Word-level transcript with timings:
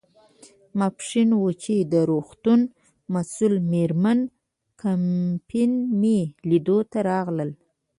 ماپیښین 0.79 1.29
و، 1.35 1.39
چې 1.63 1.75
د 1.91 1.93
روغتون 2.11 2.61
مسؤله 3.13 3.59
مېرمن 3.71 4.19
کمپن 4.81 5.71
مې 5.99 6.19
لیدو 6.49 6.77
ته 6.91 6.99
راغلل. 7.11 7.49